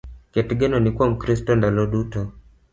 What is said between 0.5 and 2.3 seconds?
genoni kuom Kristo ndalo duto